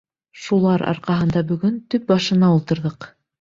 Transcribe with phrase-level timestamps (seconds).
[0.45, 3.09] Шулар арҡаһында бөгөн төп башына ултырҙыҡ!..